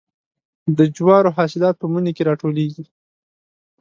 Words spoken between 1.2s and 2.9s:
حاصلات په مني کې راټولیږي.